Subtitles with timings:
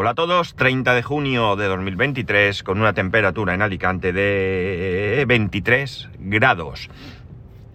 [0.00, 6.10] Hola a todos, 30 de junio de 2023 con una temperatura en Alicante de 23
[6.20, 6.88] grados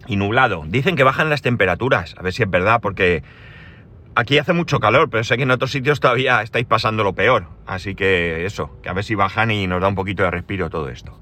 [0.06, 0.64] y nublado.
[0.66, 3.22] Dicen que bajan las temperaturas, a ver si es verdad, porque
[4.14, 7.46] aquí hace mucho calor, pero sé que en otros sitios todavía estáis pasando lo peor.
[7.66, 10.70] Así que eso, que a ver si bajan y nos da un poquito de respiro
[10.70, 11.20] todo esto.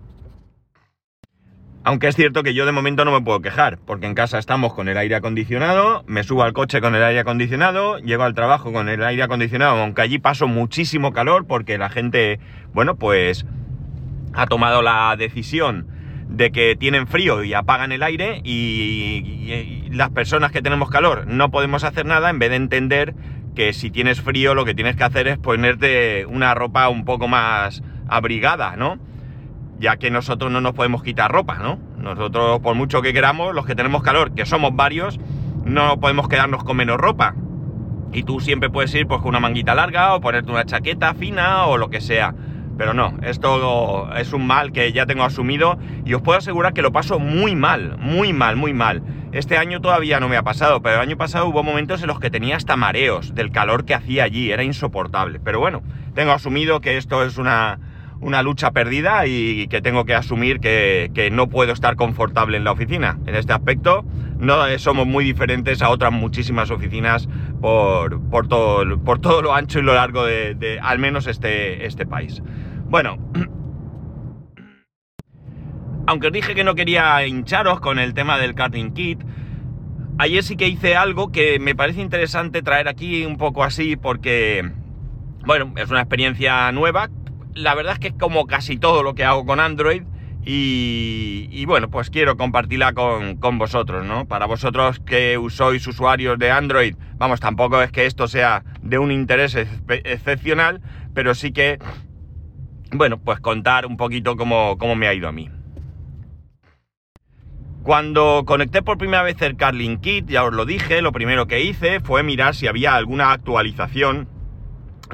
[1.85, 4.73] Aunque es cierto que yo de momento no me puedo quejar, porque en casa estamos
[4.73, 8.73] con el aire acondicionado, me subo al coche con el aire acondicionado, llego al trabajo
[8.73, 12.39] con el aire acondicionado, aunque allí paso muchísimo calor porque la gente,
[12.73, 13.47] bueno, pues
[14.33, 15.89] ha tomado la decisión
[16.29, 21.27] de que tienen frío y apagan el aire y, y, las personas que tenemos calor
[21.27, 23.15] no podemos hacer nada en vez de entender
[23.57, 27.27] que si tienes frío lo que tienes que hacer es ponerte una ropa un poco
[27.29, 28.99] más abrigada, ¿no?
[29.79, 31.79] Ya que nosotros no nos podemos quitar ropa, ¿no?
[31.99, 35.19] Nosotros, por mucho que queramos, los que tenemos calor, que somos varios,
[35.65, 37.35] no podemos quedarnos con menos ropa.
[38.13, 41.67] Y tú siempre puedes ir pues, con una manguita larga o ponerte una chaqueta fina
[41.67, 42.35] o lo que sea.
[42.77, 46.83] Pero no, esto es un mal que ya tengo asumido y os puedo asegurar que
[46.83, 49.03] lo paso muy mal, muy mal, muy mal.
[49.33, 52.21] Este año todavía no me ha pasado, pero el año pasado hubo momentos en los
[52.21, 55.41] que tenía hasta mareos del calor que hacía allí, era insoportable.
[55.41, 55.83] Pero bueno,
[56.15, 57.79] tengo asumido que esto es una,
[58.23, 62.73] una lucha perdida y que tengo que asumir que, no puedo estar confortable en la
[62.73, 63.19] oficina.
[63.27, 64.05] En este aspecto
[64.39, 67.29] no somos muy diferentes a otras muchísimas oficinas
[67.61, 71.85] por, por, todo, por todo lo ancho y lo largo de, de al menos este,
[71.85, 72.43] este país.
[72.87, 73.19] Bueno,
[76.07, 79.21] aunque os dije que no quería hincharos con el tema del karting kit,
[80.19, 84.71] ayer sí que hice algo que me parece interesante traer aquí un poco así porque,
[85.45, 87.11] bueno, es una experiencia nueva
[87.55, 90.03] la verdad es que es como casi todo lo que hago con Android
[90.45, 94.27] y, bueno, pues quiero compartirla con, con, vosotros, ¿no?
[94.27, 99.13] Para vosotros que sois usuarios de Android, vamos, tampoco es que esto sea de un
[99.13, 100.81] interés ex excepcional,
[101.15, 101.79] pero sí que,
[102.91, 105.49] bueno, pues contar un poquito cómo, cómo me ha ido a mí.
[107.85, 111.63] Cuando conecté por primera vez el Carlin Kit, ya os lo dije, lo primero que
[111.63, 114.29] hice fue mirar si había alguna actualización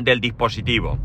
[0.00, 0.98] del dispositivo.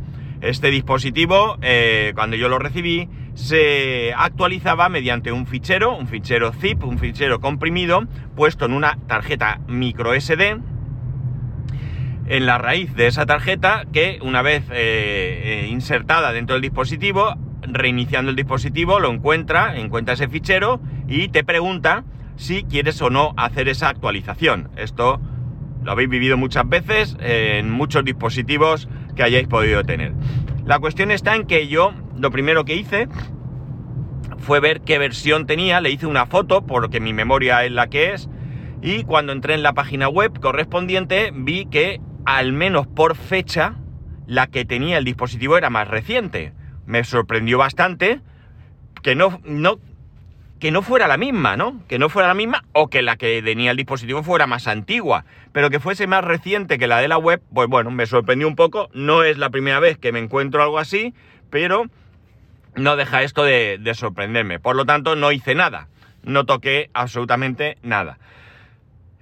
[0.43, 6.83] Este dispositivo, eh, cuando yo lo recibí, se actualizaba mediante un fichero, un fichero zip,
[6.83, 8.03] un fichero comprimido,
[8.35, 10.57] puesto en una tarjeta micro SD.
[12.27, 17.35] En la raíz de esa tarjeta, que una vez eh, eh, insertada dentro del dispositivo,
[17.61, 22.03] reiniciando el dispositivo, lo encuentra, encuentra ese fichero y te pregunta
[22.35, 24.71] si quieres o no hacer esa actualización.
[24.75, 25.21] Esto
[25.85, 30.13] lo habéis vivido muchas veces en muchos dispositivos que hayáis podido tener.
[30.65, 33.07] La cuestión está en que yo lo primero que hice
[34.39, 38.13] fue ver qué versión tenía, le hice una foto porque mi memoria es la que
[38.13, 38.29] es
[38.81, 43.75] y cuando entré en la página web correspondiente vi que al menos por fecha
[44.27, 46.53] la que tenía el dispositivo era más reciente.
[46.85, 48.21] Me sorprendió bastante
[49.01, 49.79] que no, no,
[50.63, 51.83] que no fuera la misma, ¿no?
[51.89, 55.25] Que no fuera la misma o que la que tenía el dispositivo fuera más antigua,
[55.51, 58.55] pero que fuese más reciente que la de la web, pues bueno, me sorprendió un
[58.55, 58.87] poco.
[58.93, 61.13] No es la primera vez que me encuentro algo así,
[61.49, 61.87] pero
[62.77, 64.61] no deja esto de, de sorprenderme.
[64.61, 65.89] Por lo tanto, no hice nada,
[66.23, 68.17] no toqué absolutamente nada.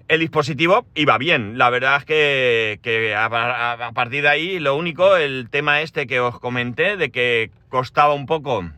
[0.07, 5.49] El dispositivo iba bien, la verdad es que, a partir de ahí lo único, el
[5.49, 8.69] tema este que os comenté, de que costaba un poco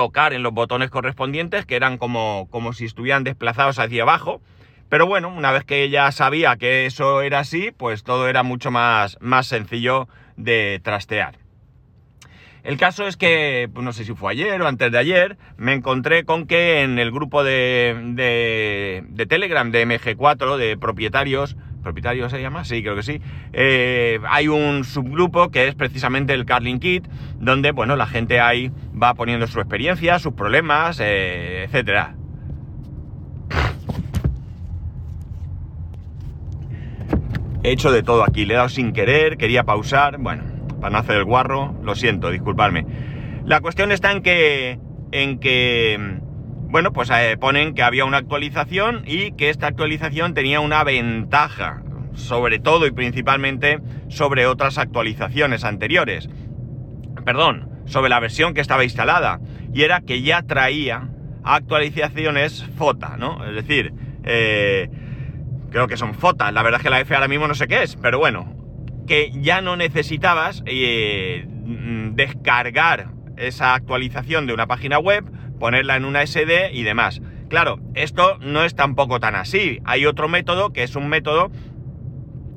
[0.00, 4.40] tocar en los botones correspondientes, que eran como, como si estuvieran desplazados hacia abajo.
[4.88, 8.70] Pero bueno, una vez que ella sabía que eso era así, pues todo era mucho
[8.70, 10.08] más, más sencillo
[10.38, 11.36] de trastear.
[12.62, 15.74] El caso es que, pues no sé si fue ayer o antes de ayer, me
[15.74, 22.28] encontré con que en el grupo de, de, de Telegram de MG4, de propietarios, ¿Propietario
[22.28, 22.64] se llama?
[22.64, 23.20] Sí, creo que sí.
[23.52, 27.06] Eh, hay un subgrupo que es precisamente el Carling Kit,
[27.38, 28.70] donde, bueno, la gente ahí
[29.00, 32.14] va poniendo su experiencia, sus problemas, eh, etcétera.
[37.62, 40.44] He hecho de todo aquí, le he dado sin querer, quería pausar, bueno,
[40.80, 42.86] para no hacer el guarro, lo siento, disculpadme.
[43.44, 44.78] La cuestión está en que,
[45.12, 46.20] en que,
[46.70, 51.82] bueno, pues eh, ponen que había una actualización y que esta actualización tenía una ventaja,
[52.14, 56.30] sobre todo y principalmente sobre otras actualizaciones anteriores.
[57.24, 59.40] Perdón, sobre la versión que estaba instalada.
[59.74, 61.08] Y era que ya traía
[61.42, 63.44] actualizaciones FOTA, ¿no?
[63.44, 63.92] Es decir,
[64.22, 64.88] eh,
[65.70, 66.52] creo que son FOTA.
[66.52, 68.54] La verdad es que la F ahora mismo no sé qué es, pero bueno,
[69.08, 71.46] que ya no necesitabas eh,
[72.14, 75.24] descargar esa actualización de una página web,
[75.60, 77.22] ponerla en una SD y demás.
[77.48, 79.80] Claro, esto no es tampoco tan así.
[79.84, 81.52] Hay otro método que es un método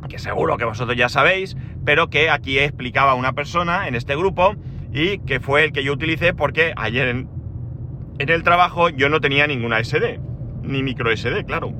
[0.09, 1.55] que seguro que vosotros ya sabéis,
[1.85, 4.55] pero que aquí explicaba una persona en este grupo
[4.91, 7.29] y que fue el que yo utilicé porque ayer en,
[8.19, 10.19] en el trabajo yo no tenía ninguna SD,
[10.63, 11.73] ni micro SD, claro.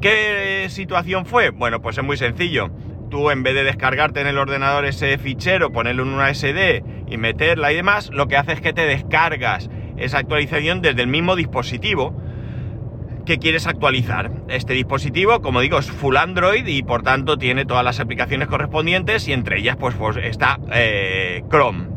[0.00, 1.50] ¿Qué situación fue?
[1.50, 2.70] Bueno, pues es muy sencillo.
[3.10, 7.16] Tú en vez de descargarte en el ordenador ese fichero, ponerlo en una SD y
[7.18, 11.36] meterla y demás, lo que hace es que te descargas esa actualización desde el mismo
[11.36, 12.14] dispositivo
[13.24, 14.30] que quieres actualizar.
[14.48, 19.28] Este dispositivo, como digo, es full Android y por tanto tiene todas las aplicaciones correspondientes
[19.28, 21.88] y entre ellas pues, pues está eh, Chrome.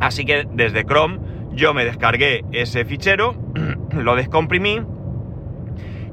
[0.00, 1.18] Así que desde Chrome
[1.52, 3.36] yo me descargué ese fichero,
[3.92, 4.80] lo descomprimí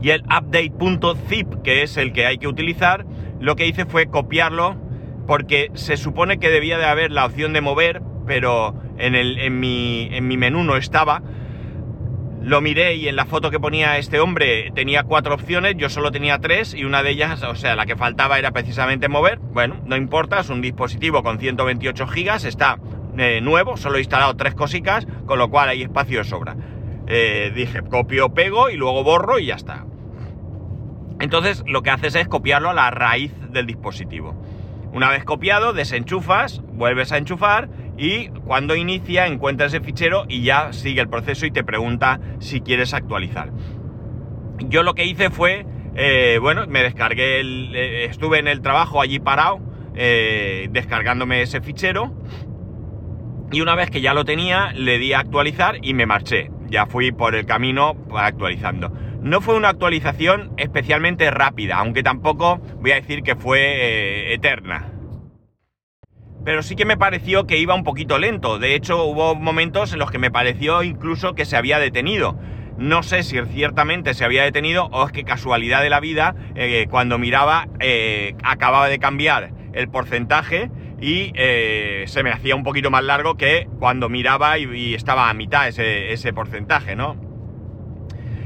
[0.02, 3.06] y el update.zip, que es el que hay que utilizar,
[3.42, 4.78] lo que hice fue copiarlo
[5.28, 10.64] porque se supone que debía de haber la opción de mover, pero en, mi menú
[10.64, 11.22] no estaba.
[12.42, 16.12] Lo miré y en la foto que ponía este hombre tenía cuatro opciones, yo solo
[16.12, 19.38] tenía tres y una de ellas, o sea, la que faltaba era precisamente mover.
[19.38, 22.80] Bueno, no importa, es un dispositivo con 128 gigas, está
[23.18, 26.56] eh, nuevo, solo he instalado tres cositas, con lo cual hay espacio de sobra.
[27.08, 29.86] Eh, dije, copio, pego y luego borro y ya está.
[31.22, 34.36] Entonces lo que haces es copiarlo a la raíz del dispositivo.
[34.92, 40.74] Una vez copiado, desenchufas, vuelves a enchufar y cuando inicia encuentras ese fichero y ya
[40.74, 43.52] sigue el proceso y te pregunta si quieres actualizar.
[44.68, 45.66] Yo lo que hice fue,
[45.96, 49.60] eh, bueno, me descargué, el, eh, estuve en el trabajo allí parado,
[49.96, 52.14] eh, descargándome ese fichero
[53.52, 56.50] y una vez que ya lo tenía, le di a actualizar y me marché.
[56.70, 58.92] Ya fui por el camino actualizando.
[59.22, 64.88] No fue una actualización especialmente rápida, aunque tampoco voy a decir que fue eh, eterna.
[66.44, 68.58] Pero sí que me pareció que iba un poquito lento.
[68.58, 72.36] De hecho, hubo momentos en los que me pareció incluso que se había detenido.
[72.80, 76.88] No sé si ciertamente se había detenido o es que casualidad de la vida, eh,
[76.90, 81.32] cuando miraba, eh, acababa de cambiar el porcentaje y
[82.06, 86.12] se me hacía un poquito más largo que cuando miraba y, estaba a mitad ese,
[86.12, 87.31] ese porcentaje, ¿no?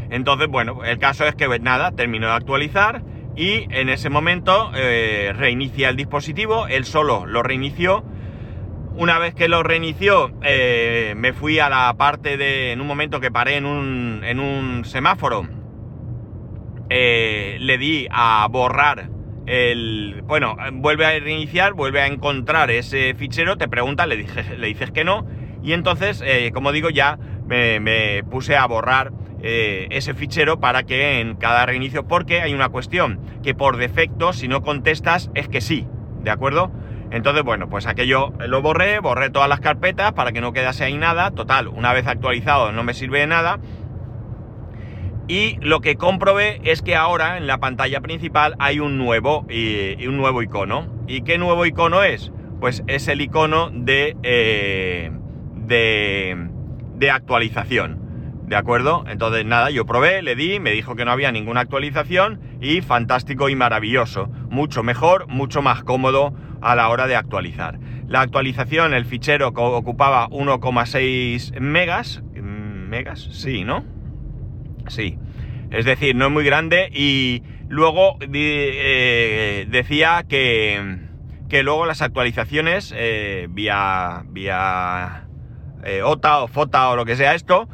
[0.10, 3.04] Entonces, bueno, el caso es que nada, terminó de actualizar
[3.36, 8.04] y en ese momento eh, reinicia el dispositivo, él solo lo reinició.
[8.96, 13.20] Una vez que lo reinició, eh, me fui a la parte de, en un momento
[13.20, 15.46] que paré en un, en un semáforo,
[16.90, 19.10] eh, le di a borrar
[19.48, 24.68] el, bueno, vuelve a reiniciar, vuelve a encontrar ese fichero, te pregunta, le, dije, le
[24.68, 25.28] dices que no,
[25.62, 26.24] y entonces,
[26.54, 27.18] como digo, ya
[27.48, 29.12] me puse a borrar
[29.48, 34.34] eh, ese fichero para que en cada reinicio, porque hay una cuestión que por defecto,
[34.34, 35.86] si no contestas, es que sí,
[36.24, 36.72] ¿de acuerdo?
[37.12, 40.98] Entonces, bueno, pues aquello lo borré, borré todas las carpetas para que no quedase ahí
[40.98, 41.30] nada.
[41.30, 43.60] Total, una vez actualizado no me sirve de nada.
[45.28, 50.08] Y lo que comprobé es que ahora en la pantalla principal hay un nuevo, y,
[50.08, 50.88] un nuevo icono.
[51.08, 52.32] ¿Y qué nuevo icono es?
[52.60, 55.12] Pues es el icono de, eh,
[55.68, 56.48] de,
[56.96, 58.05] de actualización.
[58.48, 59.04] ¿De acuerdo?
[59.08, 63.50] Entonces nada, yo probé, le di, me dijo que no había ninguna actualización y fantástico
[63.50, 64.28] y maravilloso.
[64.50, 67.80] Mucho mejor, mucho más cómodo a la hora de actualizar.
[68.08, 72.22] La actualización, el fichero ocupaba 1,6 megas.
[72.36, 73.28] ¿Megas?
[73.32, 73.84] Sí, ¿no?
[74.90, 75.18] Sí.
[75.72, 81.00] Es decir, no es muy grande y luego eh, decía que,
[81.50, 85.26] que luego las actualizaciones eh, vía, vía
[85.84, 87.68] eh, OTA o FOTA o lo que sea esto,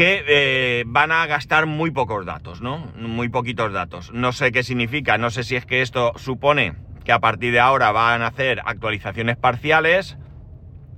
[0.00, 2.78] que eh, van a gastar muy pocos datos, ¿no?
[2.96, 4.10] Muy poquitos datos.
[4.14, 6.72] No sé qué significa, no sé si es que esto supone
[7.04, 10.16] que a partir de ahora van a hacer actualizaciones parciales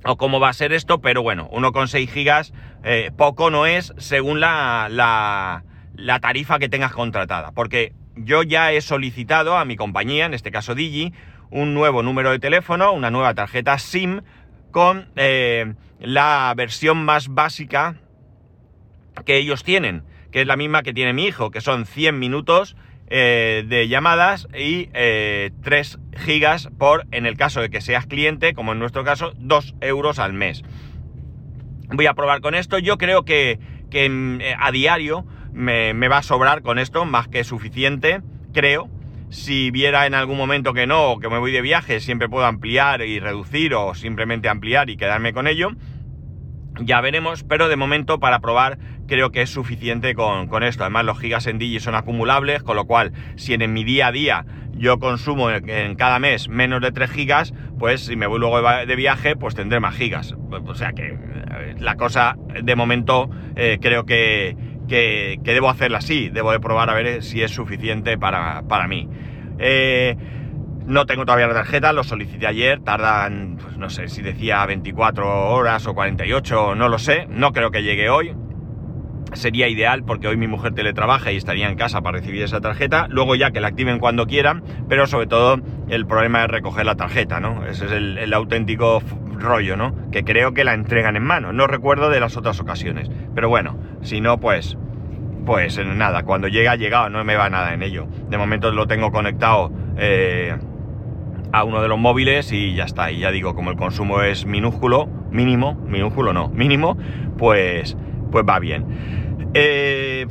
[0.05, 2.53] o cómo va a ser esto, pero bueno, 1,6 gigas
[2.85, 5.65] eh, poco no es según la
[6.21, 10.77] tarifa que tengas contratada, porque yo ya he solicitado a mi compañía, en este caso
[10.77, 11.13] Digi,
[11.51, 14.21] un nuevo número de teléfono, una nueva tarjeta SIM
[14.71, 17.97] con eh, la versión más básica
[19.25, 22.77] que ellos tienen, que es la misma que tiene mi hijo, que son 100 minutos
[23.15, 25.49] eh, de llamadas y 3 eh,
[26.17, 30.19] gigas por, en el caso de que seas cliente, como en nuestro caso, 2 euros
[30.19, 30.63] al mes.
[31.91, 32.79] Voy a probar con esto.
[32.79, 33.59] Yo creo que,
[33.93, 38.23] mm, eh, a diario me, me, va a sobrar con esto, más que suficiente,
[38.55, 38.89] creo.
[39.29, 42.47] Si viera en algún momento que no, o que me voy de viaje, siempre puedo
[42.47, 45.73] ampliar y reducir o simplemente ampliar y quedarme con ello.
[46.81, 48.79] Ya veremos, pero de momento para probar
[49.13, 50.85] creo que es suficiente con, esto.
[50.85, 54.13] Además los gigas en Digi son acumulables, con lo cual si en, mi día a
[54.13, 58.63] día yo consumo en, cada mes menos de 3 gigas, pues si me voy luego
[58.63, 60.35] de viaje, pues tendré más gigas.
[60.51, 61.19] O sea que
[61.79, 64.57] la cosa de momento eh, creo que,
[64.89, 69.11] que, debo hacerla así, debo de probar a ver si es suficiente para, para mí.
[69.59, 70.17] Eh,
[70.87, 75.51] no tengo todavía la tarjeta, lo solicité ayer, tardan, pues no sé si decía 24
[75.51, 78.35] horas o 48, no lo sé, no creo que llegue hoy.
[79.33, 83.07] Sería ideal porque hoy mi mujer teletrabaja y estaría en casa para recibir esa tarjeta,
[83.09, 86.97] luego ya que la activen cuando quieran, pero sobre todo el problema es recoger la
[86.97, 87.65] tarjeta, ¿no?
[87.67, 89.03] Ese es el, auténtico
[89.39, 89.95] rollo, ¿no?
[90.11, 93.79] Que creo que la entregan en mano, no recuerdo de las otras ocasiones, pero bueno,
[94.03, 94.77] si no, pues
[95.45, 98.07] pues nada, cuando llega, ha llegado, no me va nada en ello.
[98.29, 100.57] De momento lo tengo conectado eh,
[101.53, 103.11] a uno de los móviles y ya está.
[103.11, 106.97] Y ya digo, como el consumo es minúsculo, mínimo, minúsculo no, mínimo,
[107.39, 107.97] pues,
[108.33, 108.85] pues va bien.
[109.55, 110.27] Eh,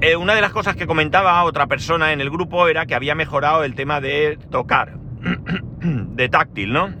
[0.00, 3.14] eh, una de las cosas que comentaba otra persona en el grupo era que había
[3.14, 4.94] mejorado el tema de tocar,
[5.82, 6.94] de táctil, ¿no?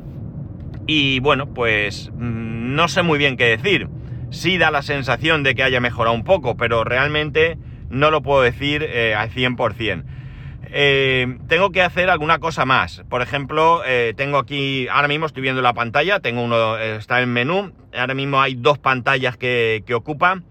[0.86, 3.88] Y bueno, pues mm, no sé muy bien qué decir
[4.30, 7.58] sí da la sensación de que haya mejorado un poco, pero realmente
[7.90, 10.04] no lo puedo decir eh, al 100%.
[10.70, 13.02] Eh, tengo que hacer alguna cosa más.
[13.08, 17.32] Por ejemplo, eh, tengo aquí, ahora mismo estoy viendo la pantalla, tengo uno, está en
[17.32, 20.42] menú, ahora mismo hay dos pantallas que, que ocupa.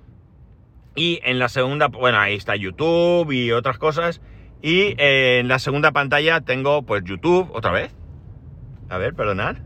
[0.95, 4.21] Y en la segunda, bueno, ahí está YouTube y otras cosas.
[4.61, 7.93] Y en la segunda pantalla tengo pues YouTube, otra vez.
[8.89, 9.57] A ver, perdonad.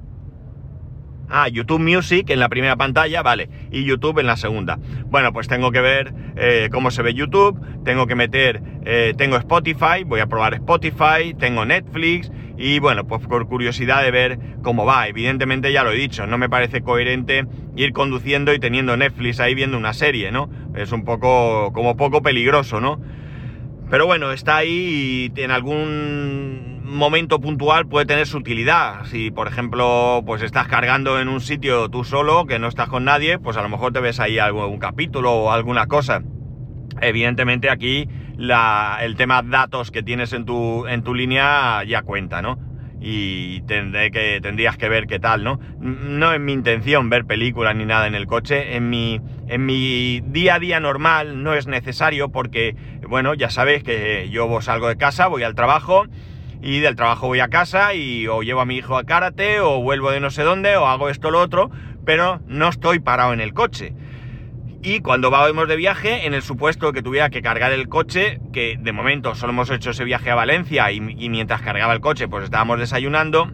[1.29, 4.79] Ah, YouTube Music en la primera pantalla, vale, y YouTube en la segunda.
[5.05, 9.37] Bueno, pues tengo que ver eh, cómo se ve YouTube, tengo que meter, eh, tengo
[9.37, 14.85] Spotify, voy a probar Spotify, tengo Netflix y bueno, pues por curiosidad de ver cómo
[14.85, 15.07] va.
[15.07, 17.45] Evidentemente ya lo he dicho, no me parece coherente
[17.75, 20.49] ir conduciendo y teniendo Netflix ahí viendo una serie, ¿no?
[20.75, 22.99] Es un poco, como poco peligroso, ¿no?
[23.89, 29.05] Pero bueno, está ahí y en algún momento puntual puede tener su utilidad.
[29.05, 33.05] Si, por ejemplo, pues estás cargando en un sitio tú solo, que no estás con
[33.05, 36.21] nadie, pues a lo mejor te ves ahí algún capítulo o alguna cosa.
[37.01, 38.07] Evidentemente aquí
[39.01, 42.57] el tema datos que tienes en tu, en tu línea ya cuenta, ¿no?
[43.01, 45.59] Y tendré que, tendrías que ver qué tal, ¿no?
[45.79, 48.75] No es mi intención ver películas ni nada en el coche.
[48.75, 52.75] En mi, en mi día a día normal no es necesario porque,
[53.07, 56.05] bueno, ya sabes que yo salgo de casa, voy al trabajo,
[56.61, 59.81] y del trabajo voy a casa y o llevo a mi hijo a karate o
[59.81, 61.71] vuelvo de no sé dónde o hago esto o lo otro,
[62.05, 63.93] pero no estoy parado en el coche.
[64.81, 68.77] Y cuando vamos de viaje, en el supuesto que tuviera que cargar el coche, que
[68.79, 72.45] de momento solo hemos hecho ese viaje a Valencia y, mientras cargaba el coche pues
[72.45, 73.51] estábamos desayunando,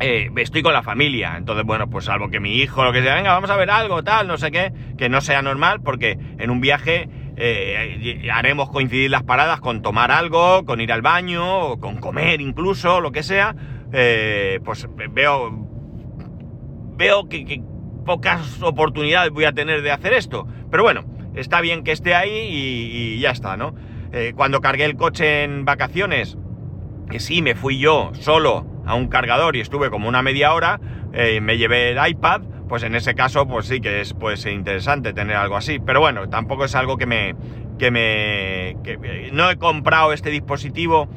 [0.00, 1.36] eh, estoy con la familia.
[1.38, 4.04] Entonces, bueno, pues salvo que mi hijo, lo que sea, venga, vamos a ver algo,
[4.04, 9.10] tal, no sé qué, que no sea normal, porque en un viaje eh, haremos coincidir
[9.10, 13.22] las paradas con tomar algo, con ir al baño, o con comer incluso, lo que
[13.22, 13.54] sea.
[13.92, 15.50] Eh, pues veo,
[16.96, 17.62] veo que,
[18.04, 20.46] pocas oportunidades voy a tener de hacer esto.
[20.70, 23.74] Pero bueno, está bien que esté ahí y, ya está, ¿no?
[24.12, 26.38] Eh, cuando cargué el coche en vacaciones,
[27.10, 30.80] que sí, me fui yo solo a un cargador y estuve como una media hora,
[31.12, 35.36] me llevé el iPad, pues en ese caso, pues sí que es pues, interesante tener
[35.36, 35.78] algo así.
[35.78, 37.34] Pero bueno, tampoco es algo que me.
[37.78, 38.76] que me.
[39.32, 41.08] No he comprado este dispositivo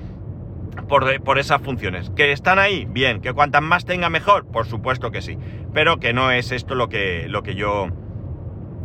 [0.87, 2.09] por, por, esas funciones.
[2.11, 2.85] ¿Que están ahí?
[2.89, 3.21] Bien.
[3.21, 4.45] ¿Que cuantas más tenga mejor?
[4.47, 5.37] Por supuesto que sí.
[5.73, 7.87] Pero que no es esto lo que, lo que yo.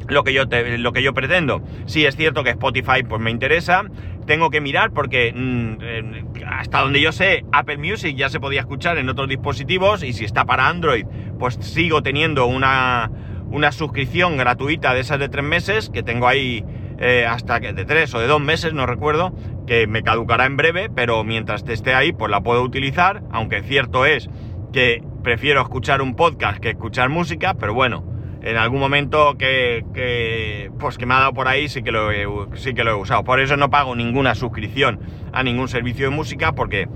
[0.09, 0.45] Lo que, yo
[0.79, 1.63] lo que yo pretendo.
[1.87, 3.85] Sí, es cierto que Spotify pues me interesa.
[4.27, 8.99] Tengo que mirar porque mm, hasta donde yo sé, Apple Music ya se podía escuchar
[8.99, 11.07] en otros dispositivos y si está para Android,
[11.39, 13.11] pues sigo teniendo una,
[13.51, 16.65] una suscripción gratuita de esas de tres meses, que tengo ahí
[16.99, 19.33] eh, hasta que de tres o de dos meses, no recuerdo,
[19.67, 24.07] que me caducará en breve, pero mientras esté ahí, pues la puedo utilizar, aunque cierto
[24.07, 24.31] es
[24.73, 28.05] que prefiero escuchar un podcast que escuchar música, pero bueno,
[28.43, 32.27] en algún momento que, pues que me ha dado por ahí sí que, lo he,
[32.55, 33.25] sí que lo he usado.
[33.25, 35.01] Por eso no pago ninguna suscripción
[35.33, 36.89] a ningún servicio de música, porque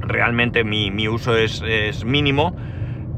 [0.00, 2.54] realmente mi, uso es, mínimo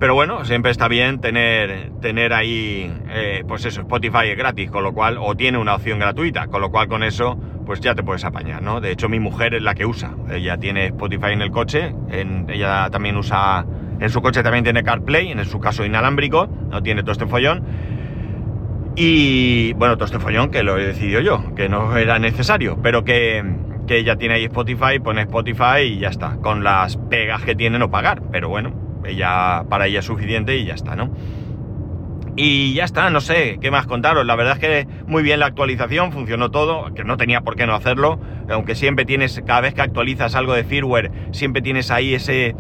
[0.01, 4.85] pero bueno, siempre está bien tener, tener ahí, eh, pues eso, Spotify es gratis, con
[4.85, 7.37] lo cual, o tiene una opción gratuita, con lo cual con eso,
[7.67, 8.81] pues ya te puedes apañar, ¿no?
[8.81, 12.89] De hecho, mi mujer es la que usa, ella tiene Spotify en el coche, ella
[12.91, 13.67] también usa,
[14.01, 17.65] en su coche también tiene CarPlay, en su caso inalámbrico, no tiene todo este follón.
[18.97, 23.05] Y bueno, todo este follón que lo he decidido yo, que no era necesario, pero
[23.05, 23.45] que,
[23.87, 27.79] que ella tiene ahí Spotify, pone Spotify y ya está, con las pegas que tiene
[27.79, 28.73] no pagar, pero bueno,
[29.05, 31.13] ella, para ella es suficiente y ya está, ¿no?
[32.41, 34.25] Y ya está, no sé qué más contaros.
[34.25, 37.67] La verdad es que muy bien la actualización, funcionó todo, que no tenía por qué
[37.67, 42.15] no hacerlo, aunque siempre tienes, cada vez que actualizas algo de firmware, siempre tienes ahí
[42.15, 42.55] ese,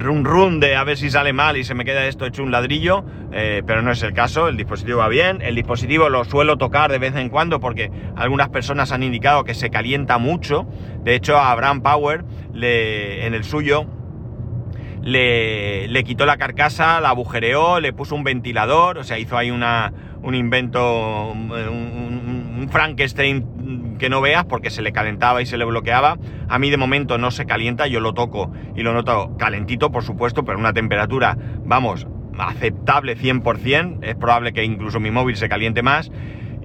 [0.00, 2.50] run run de a ver si sale mal y se me queda esto hecho un
[2.50, 6.56] ladrillo, eh, pero no es el caso, el dispositivo va bien, el dispositivo lo suelo
[6.56, 10.66] tocar de vez en cuando porque algunas personas han indicado que se calienta mucho,
[11.02, 13.86] de hecho a Abraham Power le, en el suyo
[15.02, 19.50] le, le, quitó la carcasa, la agujereó, le puso un ventilador, o sea, hizo ahí
[19.50, 25.56] una, un invento, un, un Frankenstein que no veas porque se le calentaba y se
[25.56, 26.18] le bloqueaba.
[26.48, 30.04] A mí de momento no se calienta, yo lo toco y lo noto calentito, por
[30.04, 32.06] supuesto, pero una temperatura, vamos,
[32.38, 33.98] aceptable 100%.
[34.02, 36.10] Es probable que incluso mi móvil se caliente más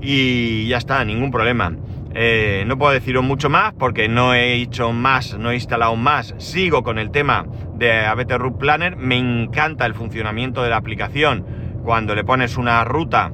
[0.01, 1.75] y ya está, ningún problema.
[2.15, 6.34] Eh, no puedo deciros mucho más porque no he hecho más, no he instalado más.
[6.38, 8.96] Sigo con el tema de ABT Route Planner.
[8.96, 11.46] Me encanta el funcionamiento de la aplicación
[11.84, 13.31] cuando le pones una ruta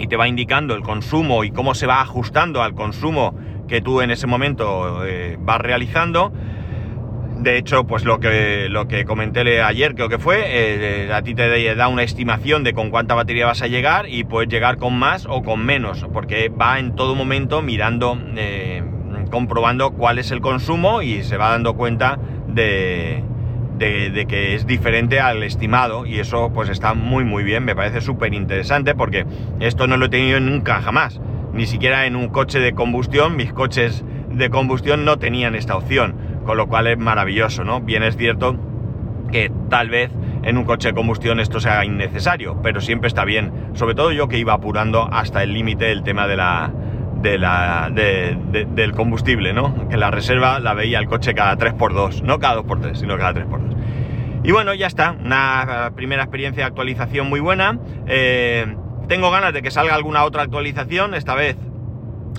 [0.00, 3.34] y te va indicando el consumo y cómo se va ajustando al consumo
[3.68, 6.32] que tú en ese momento eh, vas realizando.
[7.38, 11.34] De hecho, pues lo que, lo que comenté ayer, creo que fue, eh, a ti
[11.34, 14.98] te da una estimación de con cuánta batería vas a llegar y puedes llegar con
[14.98, 18.82] más o con menos, porque va en todo momento mirando, eh,
[19.30, 23.24] comprobando cuál es el consumo y se va dando cuenta de,
[23.80, 28.02] de, que es diferente al estimado y eso pues está muy muy bien, me parece
[28.02, 29.24] súper interesante porque
[29.58, 31.20] esto no lo he tenido nunca jamás,
[31.54, 36.14] ni siquiera en un coche de combustión, mis coches de combustión no tenían esta opción
[36.44, 37.80] con lo cual es maravilloso, ¿no?
[37.80, 38.56] Bien es cierto
[39.32, 40.10] que tal vez
[40.42, 44.28] en un coche de combustión esto sea innecesario, pero siempre está bien, sobre todo yo
[44.28, 46.70] que iba apurando hasta el límite del tema de la,
[47.20, 49.88] de la, de, de, del combustible, ¿no?
[49.88, 53.76] Que la reserva la veía el coche cada 3x2, no cada 2x3, sino cada 3x2.
[54.42, 57.78] Y bueno, ya está, una primera experiencia de actualización muy buena.
[58.06, 58.74] Eh,
[59.06, 61.56] tengo ganas de que salga alguna otra actualización, esta vez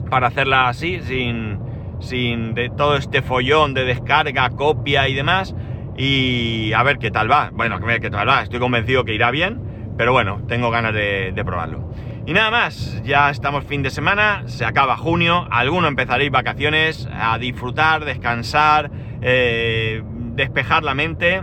[0.10, 1.60] para hacerla así, sin,
[2.00, 5.56] sin de todo este follón de descarga, copia y demás.
[5.96, 7.52] Y a ver qué tal va.
[7.54, 8.42] Bueno, a ver qué tal va.
[8.42, 11.92] Estoy convencido que irá bien, pero bueno, tengo ganas de probarlo.
[12.26, 17.38] Y nada más, ya estamos fin de semana, se acaba junio, algunos empezaréis vacaciones a
[17.40, 18.92] disfrutar, descansar,
[19.22, 20.04] eh,
[20.36, 21.42] despejar la mente,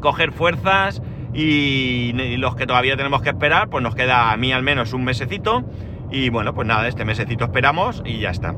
[0.00, 1.02] coger fuerzas
[1.34, 4.94] y, y, los que todavía tenemos que esperar, pues nos queda a mí al menos
[4.94, 5.64] un mesecito
[6.10, 8.54] y bueno, pues nada, este mesecito esperamos y ya está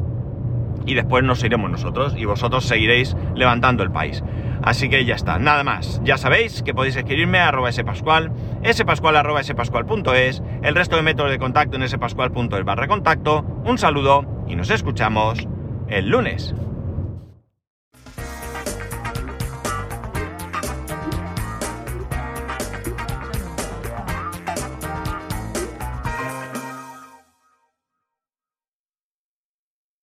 [0.87, 4.23] y después nos iremos nosotros y vosotros seguiréis levantando el país.
[4.63, 6.01] Así que ya está, nada más.
[6.05, 8.33] Ya sabéis que podéis escribirme a arroba spascual,
[8.73, 13.45] spascual arroba el resto de métodos de contacto en spascual.es barra contacto.
[13.65, 15.47] Un saludo y nos escuchamos
[15.89, 16.55] el lunes.